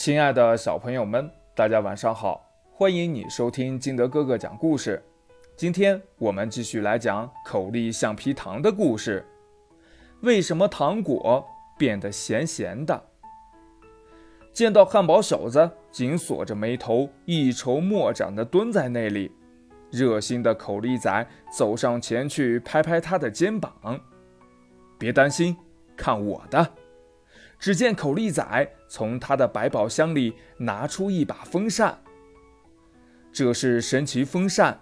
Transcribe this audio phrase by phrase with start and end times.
[0.00, 2.42] 亲爱的小朋友们，大家晚上好！
[2.72, 5.04] 欢迎你收听金德哥哥讲故事。
[5.58, 9.22] 今天我们继续来讲口粒橡皮糖的故事。
[10.22, 13.04] 为什么糖果变得咸咸的？
[14.54, 19.30] 见到汉堡小子紧锁着眉头，一筹莫展地蹲在那里，
[19.90, 24.00] 热心的口粒仔走上前去，拍拍他的肩膀
[24.98, 25.54] ：“别担心，
[25.94, 26.66] 看我的。”
[27.60, 31.98] 只见口粒仔从他的百宝箱里拿出一把风扇，
[33.30, 34.80] 这是神奇风扇，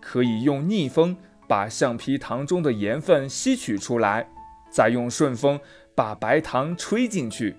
[0.00, 1.16] 可以用逆风
[1.48, 4.28] 把橡皮糖中的盐分吸取出来，
[4.68, 5.58] 再用顺风
[5.94, 7.56] 把白糖吹进去，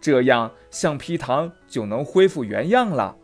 [0.00, 3.14] 这样橡皮糖就能恢复原样了。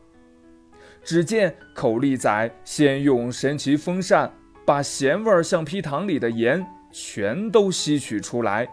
[1.03, 4.31] 只见口粒仔先用神奇风扇
[4.67, 8.69] 把咸味橡皮糖里的盐全都吸取出来。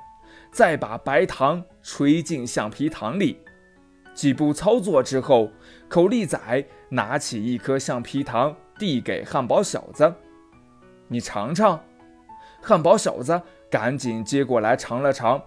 [0.55, 3.37] 再把白糖吹进橡皮糖里，
[4.13, 5.51] 几步操作之后，
[5.89, 10.13] 口粒仔拿起一颗橡皮糖递给汉堡小子
[11.09, 11.77] ：“你尝尝。”
[12.63, 15.43] 汉堡小子赶紧接过来尝了尝，“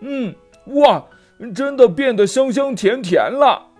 [0.00, 0.34] 嗯，
[0.68, 1.04] 哇，
[1.54, 3.72] 真的变得香香甜甜了。”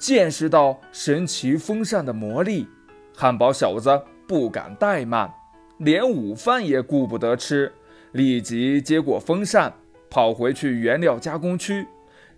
[0.00, 2.66] 见识到神奇风扇的魔力，
[3.14, 5.32] 汉堡小子不敢怠慢，
[5.78, 7.72] 连午饭也顾不得吃。
[8.12, 9.72] 立即接过风扇，
[10.08, 11.86] 跑回去原料加工区，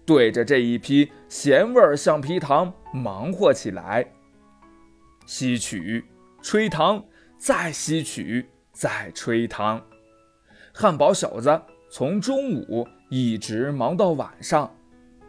[0.05, 4.07] 对着这一批咸味橡皮糖忙活起来。
[5.27, 6.05] 吸取，
[6.43, 7.05] 吹糖，
[7.39, 9.81] 再吸取，再吹糖。
[10.73, 11.61] 汉堡小子
[11.91, 14.75] 从中午一直忙到晚上，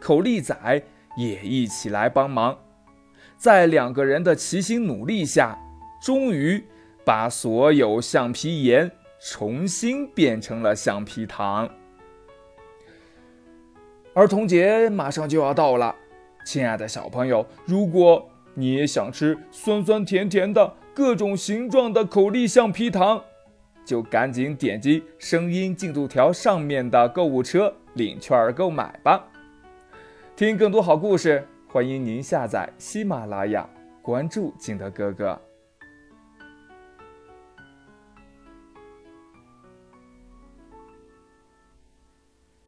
[0.00, 0.82] 口粒仔
[1.16, 2.58] 也一起来帮忙。
[3.36, 5.58] 在两个人的齐心努力下，
[6.02, 6.64] 终于
[7.04, 8.90] 把所有橡皮盐。
[9.24, 11.70] 重新变成了橡皮糖。
[14.14, 15.94] 儿童节马上就要到了，
[16.44, 23.22] 亲爱的小朋友，如果你也想吃酸酸甜甜的各种形状的口粒橡皮糖，
[23.84, 29.24] 就赶紧点击声音进度条上面的购物车领券购买吧。
[30.34, 33.70] 听更多好故事，欢迎您下载喜马拉雅，
[34.02, 35.40] 关注景德哥哥。